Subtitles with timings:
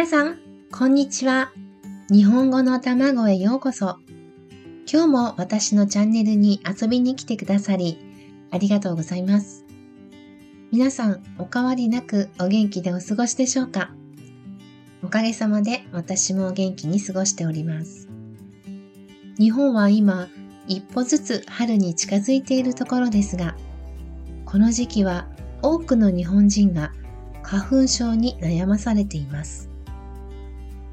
[0.00, 0.38] 皆さん、
[0.72, 1.52] こんにちは。
[2.10, 3.98] 日本語の卵へようこそ。
[4.90, 7.98] 今日も私のチャンネルに遊びに来てくださり、
[8.50, 9.66] ありがとうございます。
[10.72, 13.90] 皆さん、お変わりなくお元気でお過ごしでしょうか？
[15.02, 18.08] おかげさまで私もお元気に過ごしております。
[19.36, 20.28] 日本は今、
[20.66, 23.54] 一歩ずつ春に近づいているところですが、
[24.46, 25.28] この時期は
[25.60, 26.90] 多くの日本人が
[27.42, 29.68] 花粉症に悩まされています。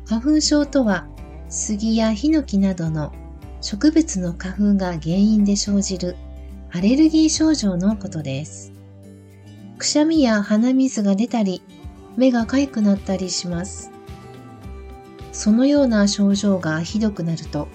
[0.08, 1.06] 花粉症とは
[1.50, 3.12] 杉やヒノキなどの
[3.60, 6.16] 植物の花粉が原因で生じる
[6.72, 8.72] アレルギー症状のことです。
[9.78, 11.62] くしゃみや鼻水が出たり、
[12.16, 13.92] 目が痒くなったりします。
[15.34, 17.68] そのような症状がひどくなると、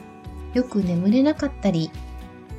[0.54, 1.90] よく眠れなかったり、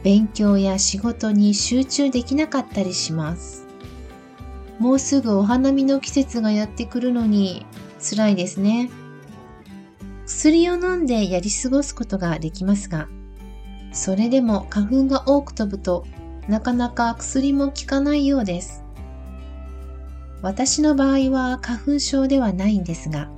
[0.04, 3.66] 勉強や仕事に集中できなかったりします。
[4.78, 7.66] もうすぐお花見の季節がやってくるのに
[8.00, 8.92] 辛いですね。
[10.26, 13.08] 薬を飲んでやり過ごすことができますが、
[13.92, 16.06] それでも花粉が多く飛ぶと
[16.48, 18.84] なかなか薬も効かないようです。
[20.42, 23.30] 私の場合は花粉症ではないんですが、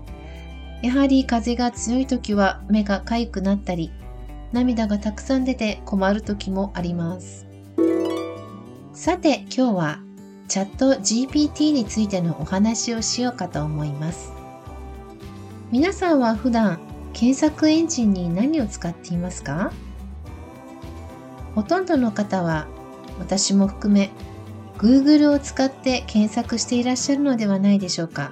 [0.82, 3.92] やはり風が強い時は目が痒くなったり、
[4.52, 7.46] 涙がたくさん出て困る時もあります。
[8.94, 10.00] さて今日は
[10.48, 14.35] チャット GPT についてのお話をしようかと思います。
[15.72, 16.80] 皆さんは普段
[17.14, 19.74] 検索エンジンに何を使っていますか？
[21.56, 22.68] ほとんどの方は
[23.20, 24.12] 私も含め
[24.78, 28.32] Google を使って検索していらっしゃるのではないでしょうか？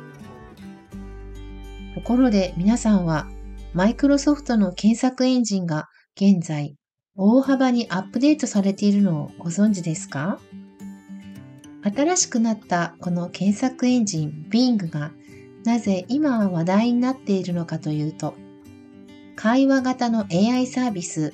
[1.96, 3.28] ところで皆さんは
[3.74, 6.76] マイクロソフトの検索エンジンが現在
[7.16, 10.40] 大幅にアップデートされているのをご存知ですか？
[11.84, 15.12] 新しくなったこの検索エンジン Bing が
[15.64, 18.34] なぜ今話題になっているのかというと、
[19.36, 21.34] 会話型の AI サービス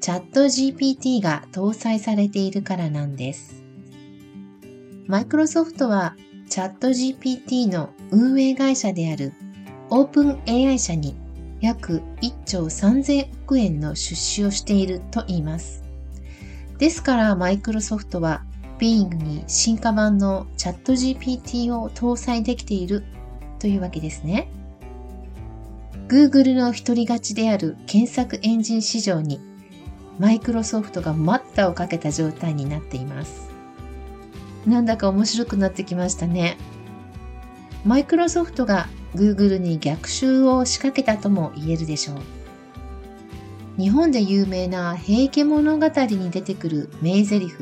[0.00, 3.62] チャット GPT が搭載されているからなんです。
[5.06, 6.16] マイクロソフトは
[6.48, 9.32] チャット GPT の運営会社である
[9.90, 11.16] オープン AI 社に
[11.60, 15.82] 約1兆3000億円の出資をしていると言います。
[16.78, 18.44] ですからマイクロソフトは
[18.78, 23.04] Bing に進化版のチャット GPT を搭載できている
[23.58, 24.48] というわけですね。
[26.08, 29.40] Google の一人勝ちである検索エンジン市場に
[30.18, 33.50] マイクロソフトが待ったをかけた状態になっています。
[34.66, 36.56] なんだか面白くなってきましたね。
[37.84, 43.80] マイクロソフトが Google に逆襲を仕掛けたとも言えるでしょう。
[43.80, 47.54] 日本で有名な平家物語に出てくる名台詞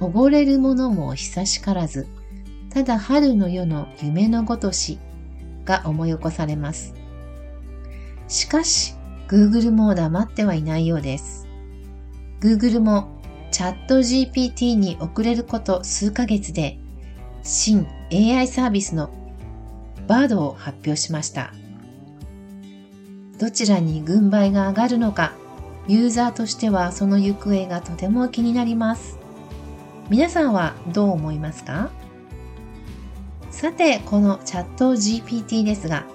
[0.00, 2.06] 溺れる者も久しからず、
[2.70, 4.98] ただ春の夜の夢のごとし
[5.64, 6.94] が思い起こされます。
[8.28, 8.94] しかし、
[9.26, 11.46] Google も黙ってはいないようです。
[12.40, 13.20] Google も
[13.50, 16.78] チャット GPT に遅れること数ヶ月で
[17.42, 19.10] 新 AI サービスの
[20.06, 21.52] Bard を発表しました。
[23.38, 25.32] どちらに軍配が上がるのか、
[25.86, 29.18] ユーザーとしてはその行方がとても気になります。
[30.10, 31.90] 皆さんはどう思いますか？
[33.58, 36.06] さて、このチャット GPT ですが、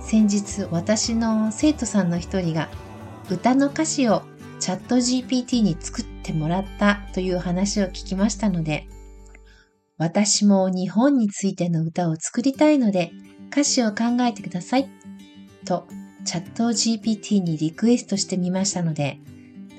[0.00, 2.68] 先日私の生徒さんの一人が
[3.28, 4.22] 歌の歌詞を
[4.60, 8.86] チャット GPT に作ってもらったという話を聞きましたので、
[9.98, 13.10] 私も日本についての歌を作りたいので
[13.50, 14.88] 歌詞を考えてください
[15.64, 15.88] と
[16.24, 19.18] チャット GPT にリクエストしてみましたので、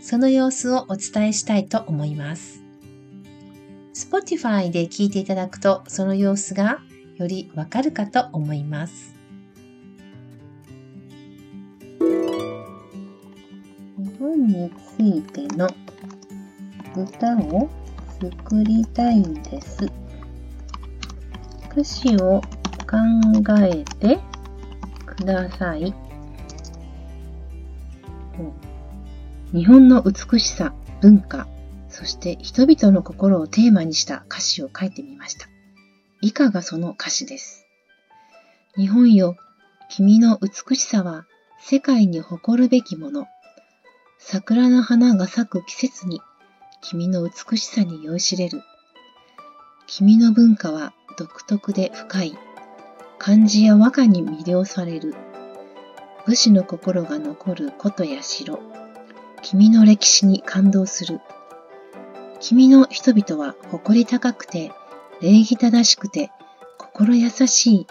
[0.01, 2.60] その様子をお伝えしたいと思います。
[3.93, 6.79] Spotify で聞いていただくとその様子が
[7.17, 9.21] よりわかるかと思います。
[14.21, 15.67] 本についての
[16.95, 17.69] 歌を
[18.19, 19.91] 作りたいんです。
[21.71, 22.39] 歌詞を
[22.87, 22.97] 考
[23.59, 24.19] えて
[25.07, 25.91] ください。
[29.51, 30.71] 日本の美しさ、
[31.01, 31.47] 文化、
[32.01, 35.47] そして人々の心をテーマにした歌詞を書いてみました。
[36.19, 37.67] 以下がその歌詞です。
[38.75, 39.35] 日本よ、
[39.87, 41.27] 君の美しさは
[41.59, 43.27] 世界に誇るべきもの。
[44.17, 46.21] 桜の花が咲く季節に
[46.81, 48.63] 君の美しさに酔いしれる。
[49.85, 52.37] 君の文化は独特で深い。
[53.19, 55.13] 漢字や和歌に魅了される。
[56.25, 58.59] 武士の心が残る古都や城。
[59.43, 61.21] 君の歴史に感動する。
[62.41, 64.71] 君の人々は誇り高くて
[65.21, 66.31] 礼儀正しくて
[66.77, 67.87] 心優しい。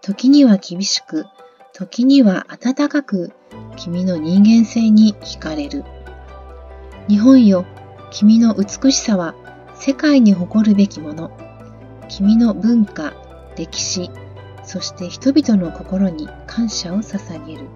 [0.00, 1.26] 時には厳しく、
[1.72, 3.32] 時には温かく、
[3.76, 5.84] 君の人間性に惹かれる。
[7.08, 7.64] 日本よ、
[8.10, 9.34] 君の美しさは
[9.74, 11.30] 世界に誇るべきもの。
[12.08, 13.12] 君の文化、
[13.56, 14.10] 歴史、
[14.64, 17.66] そして人々の心に感謝を捧げる。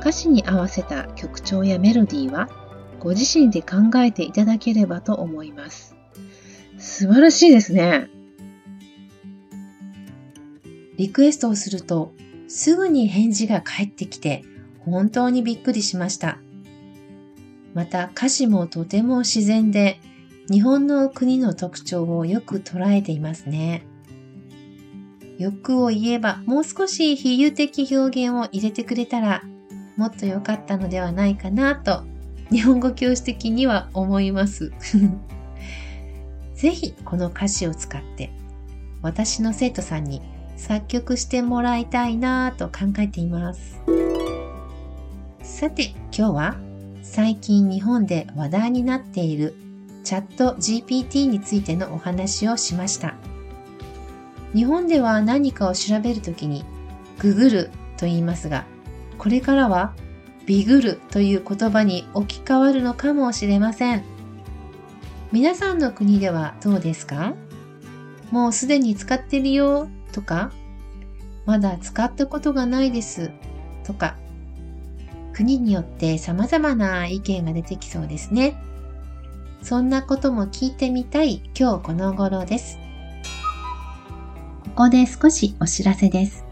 [0.00, 2.48] 歌詞に合わせた曲調やメロディーは
[3.00, 5.94] ご自身で考えていただければと思います。
[6.78, 8.08] 素晴らしいですね。
[10.96, 12.12] リクエストをすると
[12.48, 14.44] すぐに返事が返ってきて
[14.80, 16.38] 本当にびっくりしました。
[17.74, 20.00] また歌詞もとても自然で
[20.50, 23.86] 日本の国の特徴をよく捉えていますね。
[25.38, 29.42] 欲を言えばもう少し比喩的表現を入れてくれたら
[29.96, 32.02] もっと良かったのではないかなと
[32.50, 34.72] 日本語教師的には思います。
[36.54, 38.30] ぜひこの歌詞を使って
[39.02, 40.22] 私の生徒さんに
[40.56, 43.80] 作曲してもらいたいなと考えています。
[45.42, 46.56] さて今日は
[47.02, 49.54] 最近日本で話題になっている
[50.02, 53.14] チャット GPT についてのお話をしました。
[54.54, 56.64] 日本では何かを調べるときに
[57.18, 58.64] ググると言いますが、
[59.18, 59.94] これからは
[60.48, 64.02] ビグるという言葉に置き換わるのかもしれません。
[65.30, 67.34] 皆さんの国ではどうですか？
[68.30, 70.50] もうすでに使ってるよとか、
[71.44, 73.30] まだ使ったことがないです
[73.84, 74.16] とか、
[75.34, 78.56] 国によって様々な意見が出てきそうですね。
[79.60, 82.78] そんなことも聞いてみたい今日この頃です。
[84.64, 86.46] ここで少しお知らせです。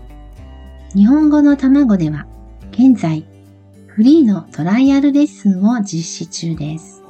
[0.94, 2.26] 日本語の卵では
[2.72, 3.24] 現在
[3.96, 7.02] フリーのトライアルレッスンを実施中です。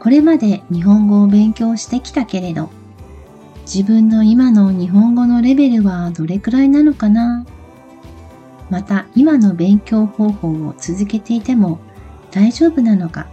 [0.00, 2.70] これまで日本語を勉強してきたけれど、
[3.66, 7.44] 自分の今の日本語のレベルはどれくらいなのかな？
[8.70, 11.80] また今の勉強方法を続けていても
[12.30, 13.26] 大丈夫なのか？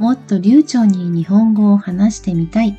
[0.00, 2.76] もっと流暢に日本語を話してみたい。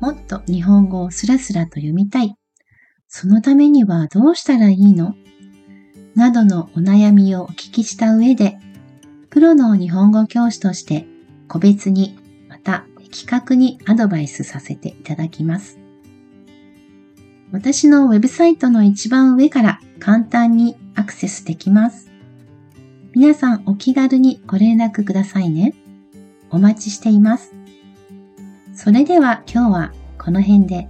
[0.00, 2.34] もっと日本語をスラスラと読みたい。
[3.08, 5.14] そのためにはどうしたらいいの？
[6.14, 8.58] などのお悩みをお聞きした上で、
[9.30, 11.06] プロの日本語教師として
[11.48, 12.18] 個別に
[12.48, 15.78] また的確にアドバイスさせていただきます。
[17.50, 22.10] 私のウェブサイトの一番上から簡単にアクセスできます。
[23.14, 25.74] 皆さんお気軽にご連絡くださいね。
[26.50, 27.54] お待ちしています。
[28.74, 30.88] それでは今日はこの辺で。